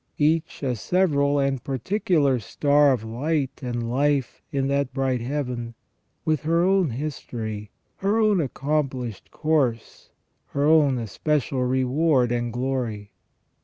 Each 0.17 0.63
a 0.63 0.75
several 0.75 1.37
and 1.37 1.63
particular 1.63 2.39
star 2.39 2.91
of 2.91 3.03
light 3.03 3.61
and 3.61 3.87
life 3.87 4.41
in 4.51 4.67
that 4.69 4.91
bright 4.95 5.21
Heaven, 5.21 5.75
with 6.25 6.41
her 6.41 6.63
own 6.63 6.89
history, 6.89 7.69
her 7.97 8.17
own 8.17 8.37
accom 8.37 8.89
plished 8.89 9.29
course, 9.29 10.09
her 10.47 10.63
own 10.65 10.97
especial 10.97 11.63
reward 11.65 12.31
and 12.31 12.51
glory. 12.51 13.11